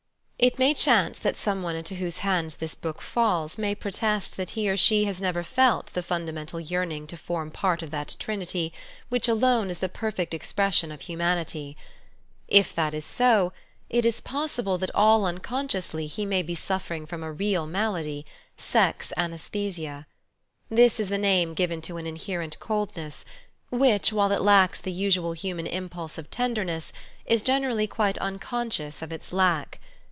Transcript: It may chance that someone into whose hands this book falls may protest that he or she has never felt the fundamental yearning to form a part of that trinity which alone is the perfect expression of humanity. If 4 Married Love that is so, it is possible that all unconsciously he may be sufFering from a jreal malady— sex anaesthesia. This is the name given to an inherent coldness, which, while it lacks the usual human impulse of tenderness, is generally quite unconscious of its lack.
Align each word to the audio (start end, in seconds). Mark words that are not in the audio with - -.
It 0.43 0.57
may 0.57 0.73
chance 0.73 1.19
that 1.19 1.37
someone 1.37 1.75
into 1.75 1.93
whose 1.93 2.17
hands 2.25 2.55
this 2.55 2.73
book 2.73 2.99
falls 2.99 3.59
may 3.59 3.75
protest 3.75 4.37
that 4.37 4.49
he 4.57 4.67
or 4.71 4.75
she 4.75 5.03
has 5.05 5.21
never 5.21 5.43
felt 5.43 5.93
the 5.93 6.01
fundamental 6.01 6.59
yearning 6.59 7.05
to 7.13 7.15
form 7.15 7.49
a 7.49 7.51
part 7.51 7.83
of 7.83 7.91
that 7.91 8.15
trinity 8.17 8.73
which 9.09 9.27
alone 9.27 9.69
is 9.69 9.77
the 9.77 9.87
perfect 9.87 10.33
expression 10.33 10.91
of 10.91 11.01
humanity. 11.01 11.77
If 12.47 12.65
4 12.69 12.69
Married 12.69 12.69
Love 12.69 12.75
that 12.91 12.97
is 12.97 13.05
so, 13.05 13.53
it 13.87 14.03
is 14.03 14.19
possible 14.19 14.79
that 14.79 14.89
all 14.95 15.25
unconsciously 15.25 16.07
he 16.07 16.25
may 16.25 16.41
be 16.41 16.55
sufFering 16.55 17.07
from 17.07 17.23
a 17.23 17.31
jreal 17.35 17.67
malady— 17.69 18.25
sex 18.57 19.13
anaesthesia. 19.17 20.07
This 20.71 20.99
is 20.99 21.09
the 21.09 21.19
name 21.19 21.53
given 21.53 21.83
to 21.83 21.97
an 21.97 22.07
inherent 22.07 22.59
coldness, 22.59 23.25
which, 23.69 24.11
while 24.11 24.31
it 24.31 24.41
lacks 24.41 24.81
the 24.81 24.91
usual 24.91 25.33
human 25.33 25.67
impulse 25.67 26.17
of 26.17 26.31
tenderness, 26.31 26.91
is 27.27 27.43
generally 27.43 27.85
quite 27.85 28.17
unconscious 28.17 29.03
of 29.03 29.13
its 29.13 29.31
lack. 29.31 29.77